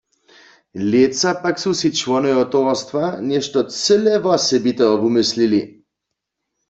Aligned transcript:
Lětsa 0.91 1.31
pak 1.43 1.55
su 1.63 1.71
sej 1.79 1.93
čłonojo 1.99 2.43
towarstwa 2.53 3.03
něšto 3.29 3.59
cyle 3.81 4.13
wosebiteho 4.23 4.93
wumyslili. 5.01 5.61